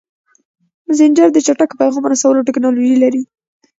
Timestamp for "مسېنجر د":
0.87-1.37